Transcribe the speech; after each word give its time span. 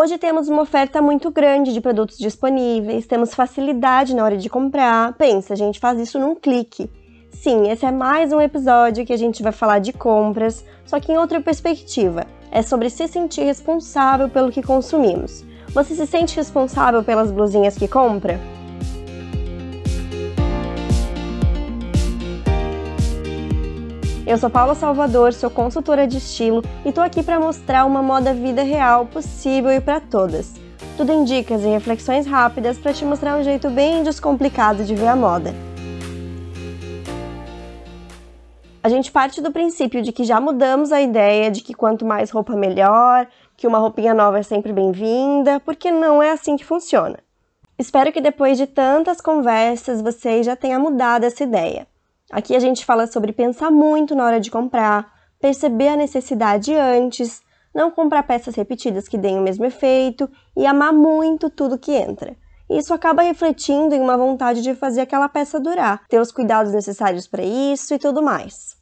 Hoje 0.00 0.16
temos 0.16 0.48
uma 0.48 0.62
oferta 0.62 1.02
muito 1.02 1.28
grande 1.28 1.72
de 1.72 1.80
produtos 1.80 2.18
disponíveis, 2.18 3.04
temos 3.04 3.34
facilidade 3.34 4.14
na 4.14 4.22
hora 4.22 4.36
de 4.36 4.48
comprar. 4.48 5.12
Pensa, 5.14 5.54
a 5.54 5.56
gente 5.56 5.80
faz 5.80 5.98
isso 5.98 6.20
num 6.20 6.36
clique. 6.36 6.88
Sim, 7.32 7.68
esse 7.68 7.84
é 7.84 7.90
mais 7.90 8.32
um 8.32 8.40
episódio 8.40 9.04
que 9.04 9.12
a 9.12 9.16
gente 9.16 9.42
vai 9.42 9.50
falar 9.50 9.80
de 9.80 9.92
compras, 9.92 10.64
só 10.86 11.00
que 11.00 11.10
em 11.10 11.18
outra 11.18 11.40
perspectiva. 11.40 12.24
É 12.52 12.62
sobre 12.62 12.90
se 12.90 13.08
sentir 13.08 13.42
responsável 13.42 14.28
pelo 14.28 14.52
que 14.52 14.62
consumimos. 14.62 15.44
Você 15.70 15.96
se 15.96 16.06
sente 16.06 16.36
responsável 16.36 17.02
pelas 17.02 17.32
blusinhas 17.32 17.76
que 17.76 17.88
compra? 17.88 18.38
Eu 24.28 24.36
sou 24.36 24.50
Paula 24.50 24.74
Salvador, 24.74 25.32
sou 25.32 25.48
consultora 25.48 26.06
de 26.06 26.18
estilo 26.18 26.62
e 26.84 26.92
tô 26.92 27.00
aqui 27.00 27.22
para 27.22 27.40
mostrar 27.40 27.86
uma 27.86 28.02
moda 28.02 28.34
vida 28.34 28.62
real 28.62 29.06
possível 29.06 29.72
e 29.72 29.80
para 29.80 30.00
todas. 30.02 30.52
Tudo 30.98 31.10
em 31.10 31.24
dicas 31.24 31.62
e 31.62 31.66
reflexões 31.66 32.26
rápidas 32.26 32.76
para 32.76 32.92
te 32.92 33.06
mostrar 33.06 33.38
um 33.38 33.42
jeito 33.42 33.70
bem 33.70 34.02
descomplicado 34.02 34.84
de 34.84 34.94
ver 34.94 35.06
a 35.06 35.16
moda. 35.16 35.54
A 38.82 38.90
gente 38.90 39.10
parte 39.10 39.40
do 39.40 39.50
princípio 39.50 40.02
de 40.02 40.12
que 40.12 40.24
já 40.24 40.38
mudamos 40.38 40.92
a 40.92 41.00
ideia 41.00 41.50
de 41.50 41.62
que 41.62 41.72
quanto 41.72 42.04
mais 42.04 42.30
roupa 42.30 42.54
melhor, 42.54 43.26
que 43.56 43.66
uma 43.66 43.78
roupinha 43.78 44.12
nova 44.12 44.40
é 44.40 44.42
sempre 44.42 44.74
bem-vinda, 44.74 45.58
porque 45.60 45.90
não 45.90 46.22
é 46.22 46.32
assim 46.32 46.54
que 46.54 46.66
funciona. 46.66 47.18
Espero 47.78 48.12
que 48.12 48.20
depois 48.20 48.58
de 48.58 48.66
tantas 48.66 49.22
conversas 49.22 50.02
você 50.02 50.42
já 50.42 50.54
tenha 50.54 50.78
mudado 50.78 51.24
essa 51.24 51.44
ideia. 51.44 51.86
Aqui 52.30 52.54
a 52.54 52.60
gente 52.60 52.84
fala 52.84 53.06
sobre 53.06 53.32
pensar 53.32 53.70
muito 53.70 54.14
na 54.14 54.24
hora 54.24 54.38
de 54.38 54.50
comprar, 54.50 55.10
perceber 55.40 55.88
a 55.88 55.96
necessidade 55.96 56.74
antes, 56.74 57.40
não 57.74 57.90
comprar 57.90 58.22
peças 58.22 58.54
repetidas 58.54 59.08
que 59.08 59.16
deem 59.16 59.38
o 59.38 59.42
mesmo 59.42 59.64
efeito 59.64 60.28
e 60.56 60.66
amar 60.66 60.92
muito 60.92 61.48
tudo 61.48 61.78
que 61.78 61.92
entra. 61.92 62.36
Isso 62.68 62.92
acaba 62.92 63.22
refletindo 63.22 63.94
em 63.94 64.00
uma 64.00 64.18
vontade 64.18 64.60
de 64.60 64.74
fazer 64.74 65.00
aquela 65.00 65.28
peça 65.28 65.58
durar, 65.58 66.02
ter 66.06 66.20
os 66.20 66.30
cuidados 66.30 66.72
necessários 66.72 67.26
para 67.26 67.42
isso 67.42 67.94
e 67.94 67.98
tudo 67.98 68.22
mais. 68.22 68.76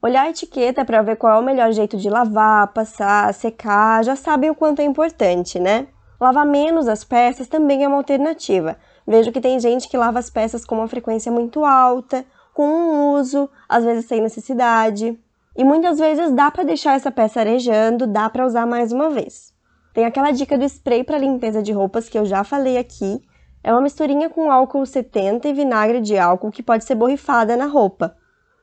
Olhar 0.00 0.22
a 0.22 0.30
etiqueta 0.30 0.84
para 0.84 1.02
ver 1.02 1.16
qual 1.16 1.36
é 1.36 1.40
o 1.40 1.44
melhor 1.44 1.72
jeito 1.72 1.96
de 1.96 2.08
lavar, 2.08 2.72
passar, 2.72 3.34
secar, 3.34 4.04
já 4.04 4.14
sabem 4.14 4.50
o 4.50 4.54
quanto 4.54 4.80
é 4.80 4.84
importante, 4.84 5.58
né? 5.58 5.88
Lavar 6.20 6.46
menos 6.46 6.86
as 6.86 7.02
peças 7.02 7.48
também 7.48 7.82
é 7.82 7.88
uma 7.88 7.96
alternativa. 7.96 8.76
Vejo 9.06 9.32
que 9.32 9.40
tem 9.40 9.58
gente 9.58 9.88
que 9.88 9.96
lava 9.96 10.18
as 10.18 10.30
peças 10.30 10.64
com 10.64 10.76
uma 10.76 10.86
frequência 10.86 11.32
muito 11.32 11.64
alta, 11.64 12.24
com 12.54 12.66
um 12.66 13.12
uso, 13.14 13.50
às 13.68 13.84
vezes 13.84 14.06
sem 14.06 14.20
necessidade. 14.22 15.18
E 15.56 15.64
muitas 15.64 15.98
vezes 15.98 16.32
dá 16.32 16.50
para 16.50 16.64
deixar 16.64 16.94
essa 16.94 17.10
peça 17.10 17.40
arejando, 17.40 18.06
dá 18.06 18.30
para 18.30 18.46
usar 18.46 18.64
mais 18.64 18.92
uma 18.92 19.10
vez. 19.10 19.52
Tem 19.92 20.04
aquela 20.04 20.30
dica 20.30 20.56
do 20.56 20.64
spray 20.64 21.04
para 21.04 21.18
limpeza 21.18 21.62
de 21.62 21.72
roupas 21.72 22.08
que 22.08 22.18
eu 22.18 22.24
já 22.24 22.42
falei 22.42 22.78
aqui. 22.78 23.20
É 23.62 23.72
uma 23.72 23.80
misturinha 23.80 24.30
com 24.30 24.50
álcool 24.50 24.86
70 24.86 25.48
e 25.48 25.52
vinagre 25.52 26.00
de 26.00 26.16
álcool 26.16 26.50
que 26.50 26.62
pode 26.62 26.84
ser 26.84 26.94
borrifada 26.94 27.56
na 27.56 27.66
roupa. 27.66 28.16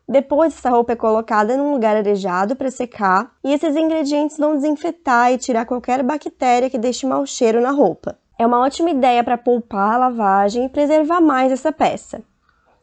Depois, 0.08 0.58
essa 0.58 0.70
roupa 0.70 0.94
é 0.94 0.96
colocada 0.96 1.56
num 1.56 1.72
lugar 1.72 1.96
arejado 1.96 2.56
para 2.56 2.70
secar 2.70 3.32
e 3.44 3.54
esses 3.54 3.76
ingredientes 3.76 4.38
vão 4.38 4.56
desinfetar 4.56 5.32
e 5.32 5.38
tirar 5.38 5.66
qualquer 5.66 6.04
bactéria 6.04 6.70
que 6.70 6.78
deixe 6.78 7.06
mau 7.06 7.26
cheiro 7.26 7.62
na 7.62 7.72
roupa. 7.72 8.18
É 8.38 8.46
uma 8.46 8.60
ótima 8.60 8.90
ideia 8.90 9.24
para 9.24 9.38
poupar 9.38 9.94
a 9.94 9.98
lavagem 9.98 10.66
e 10.66 10.70
preservar 10.70 11.22
mais 11.22 11.52
essa 11.52 11.72
peça. 11.72 12.22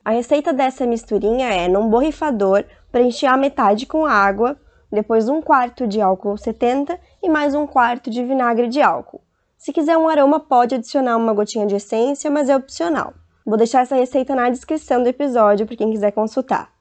A 0.08 0.10
receita 0.10 0.54
dessa 0.54 0.86
misturinha 0.86 1.52
é, 1.52 1.68
num 1.68 1.90
borrifador, 1.90 2.64
preencher 2.90 3.26
a 3.26 3.36
metade 3.36 3.84
com 3.84 4.06
água, 4.06 4.56
depois 4.90 5.28
um 5.28 5.42
quarto 5.42 5.86
de 5.86 6.00
álcool 6.00 6.38
70 6.38 6.98
e 7.22 7.28
mais 7.28 7.54
um 7.54 7.66
quarto 7.66 8.08
de 8.08 8.24
vinagre 8.24 8.68
de 8.68 8.80
álcool. 8.80 9.20
Se 9.58 9.70
quiser 9.70 9.98
um 9.98 10.08
aroma, 10.08 10.40
pode 10.40 10.76
adicionar 10.76 11.14
uma 11.18 11.34
gotinha 11.34 11.66
de 11.66 11.76
essência, 11.76 12.30
mas 12.30 12.48
é 12.48 12.56
opcional. 12.56 13.12
Vou 13.44 13.58
deixar 13.58 13.82
essa 13.82 13.96
receita 13.96 14.34
na 14.34 14.48
descrição 14.48 15.02
do 15.02 15.10
episódio 15.10 15.66
para 15.66 15.76
quem 15.76 15.90
quiser 15.90 16.12
consultar. 16.12 16.72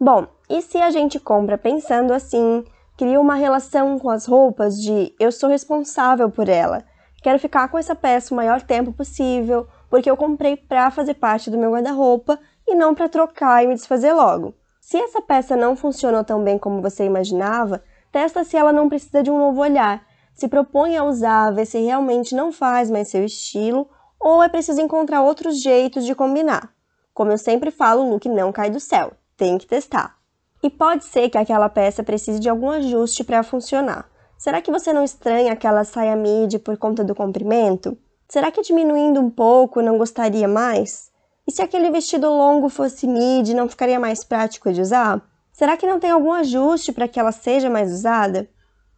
Bom, 0.00 0.26
e 0.50 0.60
se 0.60 0.78
a 0.78 0.90
gente 0.90 1.20
compra 1.20 1.56
pensando 1.56 2.12
assim, 2.12 2.64
cria 2.98 3.20
uma 3.20 3.36
relação 3.36 3.96
com 3.96 4.10
as 4.10 4.26
roupas 4.26 4.74
de 4.74 5.14
eu 5.20 5.30
sou 5.30 5.48
responsável 5.48 6.28
por 6.28 6.48
ela, 6.48 6.82
quero 7.22 7.38
ficar 7.38 7.68
com 7.68 7.78
essa 7.78 7.94
peça 7.94 8.34
o 8.34 8.36
maior 8.36 8.60
tempo 8.60 8.92
possível, 8.92 9.68
porque 9.88 10.10
eu 10.10 10.16
comprei 10.16 10.56
para 10.56 10.90
fazer 10.90 11.14
parte 11.14 11.48
do 11.48 11.56
meu 11.56 11.70
guarda-roupa 11.70 12.40
e 12.72 12.74
não 12.74 12.94
para 12.94 13.08
trocar 13.08 13.62
e 13.62 13.66
me 13.66 13.74
desfazer 13.74 14.12
logo. 14.12 14.54
Se 14.80 14.96
essa 14.96 15.22
peça 15.22 15.54
não 15.56 15.76
funcionou 15.76 16.24
tão 16.24 16.42
bem 16.42 16.58
como 16.58 16.82
você 16.82 17.04
imaginava, 17.04 17.82
testa 18.10 18.42
se 18.42 18.56
ela 18.56 18.72
não 18.72 18.88
precisa 18.88 19.22
de 19.22 19.30
um 19.30 19.38
novo 19.38 19.60
olhar. 19.60 20.04
Se 20.34 20.48
propõe 20.48 20.96
a 20.96 21.04
usar, 21.04 21.50
vê 21.52 21.64
se 21.64 21.78
realmente 21.78 22.34
não 22.34 22.50
faz 22.50 22.90
mais 22.90 23.08
seu 23.08 23.24
estilo 23.24 23.88
ou 24.18 24.42
é 24.42 24.48
preciso 24.48 24.80
encontrar 24.80 25.22
outros 25.22 25.60
jeitos 25.62 26.04
de 26.04 26.14
combinar. 26.14 26.72
Como 27.12 27.30
eu 27.30 27.38
sempre 27.38 27.70
falo, 27.70 28.02
o 28.02 28.10
look 28.10 28.28
não 28.28 28.50
cai 28.50 28.70
do 28.70 28.80
céu, 28.80 29.12
tem 29.36 29.58
que 29.58 29.66
testar. 29.66 30.16
E 30.62 30.70
pode 30.70 31.04
ser 31.04 31.28
que 31.28 31.36
aquela 31.36 31.68
peça 31.68 32.02
precise 32.02 32.38
de 32.40 32.48
algum 32.48 32.70
ajuste 32.70 33.22
para 33.22 33.42
funcionar. 33.42 34.08
Será 34.38 34.62
que 34.62 34.70
você 34.70 34.92
não 34.92 35.04
estranha 35.04 35.52
aquela 35.52 35.84
saia 35.84 36.16
midi 36.16 36.58
por 36.58 36.76
conta 36.78 37.04
do 37.04 37.14
comprimento? 37.14 37.98
Será 38.28 38.50
que 38.50 38.62
diminuindo 38.62 39.20
um 39.20 39.28
pouco 39.28 39.82
não 39.82 39.98
gostaria 39.98 40.48
mais? 40.48 41.11
E 41.46 41.50
se 41.50 41.60
aquele 41.60 41.90
vestido 41.90 42.28
longo 42.28 42.68
fosse 42.68 43.06
midi, 43.06 43.52
não 43.52 43.68
ficaria 43.68 43.98
mais 43.98 44.22
prático 44.22 44.72
de 44.72 44.80
usar? 44.80 45.20
Será 45.52 45.76
que 45.76 45.86
não 45.86 45.98
tem 45.98 46.10
algum 46.10 46.32
ajuste 46.32 46.92
para 46.92 47.08
que 47.08 47.18
ela 47.18 47.32
seja 47.32 47.68
mais 47.68 47.92
usada? 47.92 48.48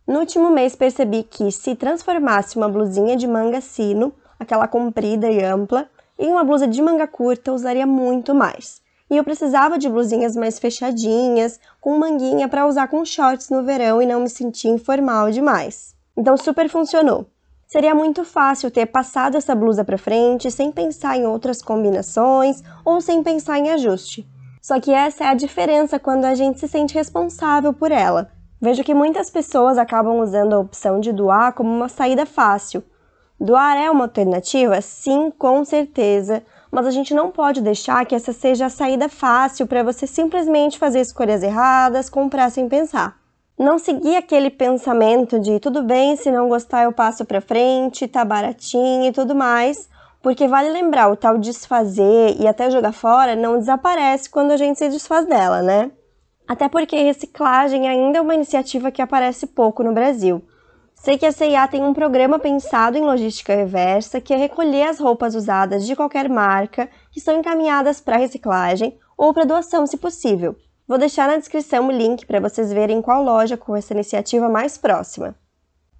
No 0.06 0.20
último 0.20 0.50
mês 0.50 0.76
percebi 0.76 1.22
que 1.22 1.50
se 1.50 1.74
transformasse 1.74 2.56
uma 2.56 2.68
blusinha 2.68 3.16
de 3.16 3.26
manga 3.26 3.62
sino, 3.62 4.12
aquela 4.38 4.68
comprida 4.68 5.30
e 5.30 5.42
ampla, 5.42 5.88
em 6.18 6.30
uma 6.30 6.44
blusa 6.44 6.66
de 6.66 6.82
manga 6.82 7.06
curta, 7.06 7.52
usaria 7.52 7.86
muito 7.86 8.34
mais. 8.34 8.82
E 9.10 9.16
eu 9.16 9.24
precisava 9.24 9.78
de 9.78 9.88
blusinhas 9.88 10.36
mais 10.36 10.58
fechadinhas, 10.58 11.58
com 11.80 11.98
manguinha 11.98 12.46
para 12.46 12.66
usar 12.66 12.88
com 12.88 13.04
shorts 13.04 13.48
no 13.48 13.62
verão 13.62 14.02
e 14.02 14.06
não 14.06 14.20
me 14.20 14.28
sentir 14.28 14.68
informal 14.68 15.30
demais. 15.30 15.94
Então 16.16 16.36
super 16.36 16.68
funcionou. 16.68 17.26
Seria 17.66 17.94
muito 17.94 18.24
fácil 18.24 18.70
ter 18.70 18.86
passado 18.86 19.36
essa 19.36 19.54
blusa 19.54 19.84
para 19.84 19.98
frente 19.98 20.50
sem 20.50 20.70
pensar 20.70 21.16
em 21.16 21.26
outras 21.26 21.62
combinações 21.62 22.62
ou 22.84 23.00
sem 23.00 23.22
pensar 23.22 23.58
em 23.58 23.70
ajuste. 23.70 24.28
Só 24.60 24.80
que 24.80 24.92
essa 24.92 25.24
é 25.24 25.26
a 25.28 25.34
diferença 25.34 25.98
quando 25.98 26.24
a 26.24 26.34
gente 26.34 26.60
se 26.60 26.68
sente 26.68 26.94
responsável 26.94 27.72
por 27.72 27.90
ela. 27.90 28.30
Vejo 28.60 28.84
que 28.84 28.94
muitas 28.94 29.28
pessoas 29.30 29.76
acabam 29.76 30.20
usando 30.20 30.54
a 30.54 30.58
opção 30.58 31.00
de 31.00 31.12
doar 31.12 31.52
como 31.52 31.70
uma 31.70 31.88
saída 31.88 32.24
fácil. 32.24 32.82
Doar 33.40 33.76
é 33.76 33.90
uma 33.90 34.04
alternativa? 34.04 34.80
Sim, 34.80 35.30
com 35.30 35.64
certeza, 35.64 36.42
mas 36.70 36.86
a 36.86 36.90
gente 36.90 37.12
não 37.12 37.30
pode 37.30 37.60
deixar 37.60 38.06
que 38.06 38.14
essa 38.14 38.32
seja 38.32 38.66
a 38.66 38.70
saída 38.70 39.08
fácil 39.08 39.66
para 39.66 39.82
você 39.82 40.06
simplesmente 40.06 40.78
fazer 40.78 41.00
escolhas 41.00 41.42
erradas, 41.42 42.08
comprar 42.08 42.50
sem 42.50 42.68
pensar 42.68 43.23
não 43.58 43.78
seguir 43.78 44.16
aquele 44.16 44.50
pensamento 44.50 45.38
de 45.38 45.60
tudo 45.60 45.82
bem, 45.82 46.16
se 46.16 46.30
não 46.30 46.48
gostar 46.48 46.84
eu 46.84 46.92
passo 46.92 47.24
para 47.24 47.40
frente, 47.40 48.08
tá 48.08 48.24
baratinho 48.24 49.06
e 49.06 49.12
tudo 49.12 49.34
mais, 49.34 49.88
porque 50.20 50.48
vale 50.48 50.70
lembrar, 50.70 51.10
o 51.10 51.16
tal 51.16 51.38
desfazer 51.38 52.36
e 52.40 52.48
até 52.48 52.70
jogar 52.70 52.92
fora 52.92 53.36
não 53.36 53.58
desaparece 53.58 54.28
quando 54.28 54.50
a 54.50 54.56
gente 54.56 54.78
se 54.78 54.88
desfaz 54.88 55.26
dela, 55.26 55.62
né? 55.62 55.92
Até 56.48 56.68
porque 56.68 56.96
reciclagem 56.96 57.88
ainda 57.88 58.18
é 58.18 58.20
uma 58.20 58.34
iniciativa 58.34 58.90
que 58.90 59.00
aparece 59.00 59.46
pouco 59.46 59.82
no 59.82 59.94
Brasil. 59.94 60.42
Sei 60.94 61.16
que 61.18 61.26
a 61.26 61.32
CIA 61.32 61.68
tem 61.68 61.82
um 61.82 61.94
programa 61.94 62.38
pensado 62.38 62.96
em 62.96 63.02
logística 63.02 63.54
reversa, 63.54 64.20
que 64.20 64.32
é 64.32 64.36
recolher 64.36 64.88
as 64.88 64.98
roupas 64.98 65.34
usadas 65.34 65.86
de 65.86 65.94
qualquer 65.94 66.28
marca 66.28 66.88
que 67.12 67.20
são 67.20 67.38
encaminhadas 67.38 68.00
para 68.00 68.16
reciclagem 68.16 68.98
ou 69.16 69.32
para 69.32 69.44
doação, 69.44 69.86
se 69.86 69.96
possível. 69.96 70.56
Vou 70.86 70.98
deixar 70.98 71.26
na 71.26 71.38
descrição 71.38 71.88
o 71.88 71.90
link 71.90 72.26
para 72.26 72.38
vocês 72.38 72.70
verem 72.70 73.00
qual 73.00 73.22
loja 73.22 73.56
com 73.56 73.74
essa 73.74 73.94
iniciativa 73.94 74.50
mais 74.50 74.76
próxima. 74.76 75.34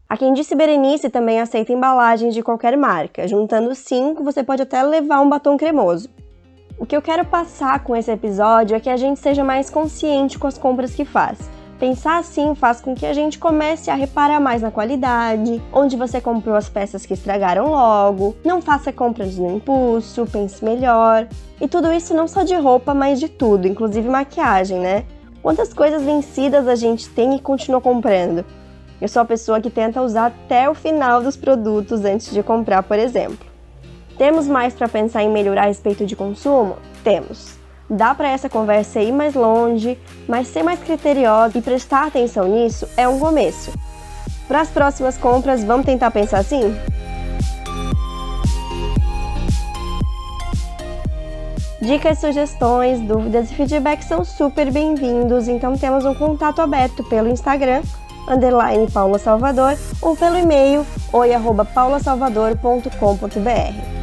A 0.07 0.15
Quem 0.15 0.35
Disse 0.35 0.55
Berenice 0.55 1.09
também 1.09 1.41
aceita 1.41 1.73
embalagens 1.73 2.35
de 2.35 2.43
qualquer 2.43 2.77
marca. 2.77 3.27
Juntando 3.27 3.75
cinco, 3.75 4.23
você 4.23 4.45
pode 4.45 4.61
até 4.61 4.83
levar 4.83 5.23
um 5.23 5.29
batom 5.29 5.57
cremoso. 5.57 6.11
O 6.79 6.85
que 6.85 6.95
eu 6.95 7.01
quero 7.01 7.25
passar 7.25 7.83
com 7.83 7.97
esse 7.97 8.11
episódio 8.11 8.77
é 8.77 8.81
que 8.81 8.91
a 8.91 8.97
gente 8.99 9.19
seja 9.21 9.43
mais 9.43 9.71
consciente 9.71 10.39
com 10.39 10.47
as 10.47 10.59
compras 10.59 10.95
que 10.95 11.07
faz. 11.07 11.39
Pensar 11.85 12.17
assim 12.17 12.55
faz 12.55 12.81
com 12.81 12.95
que 12.95 13.05
a 13.05 13.13
gente 13.13 13.39
comece 13.39 13.91
a 13.91 13.95
reparar 13.95 14.41
mais 14.41 14.63
na 14.63 14.71
qualidade, 14.71 15.63
onde 15.71 15.99
você 15.99 16.19
comprou 16.19 16.57
as 16.57 16.67
peças 16.67 17.05
que 17.05 17.13
estragaram 17.13 17.71
logo, 17.71 18.35
não 18.43 18.63
faça 18.63 18.91
compras 18.91 19.37
no 19.37 19.57
impulso, 19.57 20.25
pense 20.25 20.65
melhor. 20.65 21.29
E 21.61 21.69
tudo 21.69 21.93
isso 21.93 22.15
não 22.15 22.27
só 22.27 22.43
de 22.43 22.55
roupa, 22.55 22.95
mas 22.95 23.21
de 23.21 23.29
tudo, 23.29 23.69
inclusive 23.69 24.09
maquiagem, 24.09 24.79
né? 24.79 25.05
Quantas 25.43 25.75
coisas 25.75 26.03
vencidas 26.03 26.67
a 26.69 26.75
gente 26.75 27.07
tem 27.11 27.37
e 27.37 27.39
continua 27.39 27.83
comprando? 27.83 28.47
Eu 28.99 29.07
sou 29.07 29.21
a 29.21 29.27
pessoa 29.27 29.61
que 29.61 29.69
tenta 29.69 30.01
usar 30.01 30.29
até 30.29 30.71
o 30.71 30.75
final 30.75 31.23
dos 31.23 31.37
produtos 31.37 32.03
antes 32.03 32.33
de 32.33 32.43
comprar, 32.43 32.83
por 32.83 32.99
exemplo. 32.99 33.47
Temos 34.17 34.49
mais 34.49 34.73
para 34.73 34.89
pensar 34.89 35.23
em 35.23 35.29
melhorar 35.29 35.65
a 35.65 35.67
respeito 35.67 36.07
de 36.07 36.17
consumo? 36.17 36.77
Temos. 37.05 37.63
Dá 37.89 38.15
para 38.15 38.29
essa 38.29 38.49
conversa 38.49 39.01
ir 39.01 39.11
mais 39.13 39.35
longe, 39.35 39.99
mas 40.27 40.49
ser 40.49 40.63
mais 40.63 40.81
criteriosa 40.81 41.59
e 41.59 41.63
prestar 41.63 42.07
atenção 42.07 42.49
nisso 42.49 42.89
é 42.97 43.07
um 43.07 43.19
começo. 43.19 43.71
Para 44.49 44.63
as 44.63 44.71
próximas 44.71 45.19
compras, 45.19 45.63
vamos 45.63 45.85
tentar 45.87 46.11
pensar 46.11 46.39
assim? 46.39 46.75
Dicas, 51.81 52.19
sugestões, 52.19 53.01
dúvidas 53.01 53.51
e 53.51 53.55
feedbacks 53.55 54.09
são 54.09 54.25
super 54.25 54.73
bem-vindos, 54.73 55.49
então 55.49 55.77
temos 55.77 56.07
um 56.07 56.15
contato 56.15 56.63
aberto 56.63 57.05
pelo 57.05 57.29
Instagram, 57.29 57.83
underline 58.27 58.91
Paula 58.91 59.19
Salvador, 59.19 59.77
ou 60.01 60.17
pelo 60.17 60.39
e-mail 60.39 60.87
oi.paulasalvador.com.br. 61.13 63.94